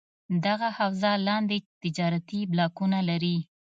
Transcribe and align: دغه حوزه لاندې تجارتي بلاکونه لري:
دغه 0.45 0.67
حوزه 0.77 1.11
لاندې 1.27 1.57
تجارتي 1.83 2.39
بلاکونه 2.51 2.99
لري: 3.09 3.37